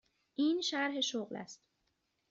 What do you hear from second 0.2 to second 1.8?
این شرح شغل است.